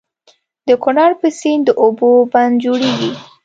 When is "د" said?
0.67-0.69, 1.67-1.69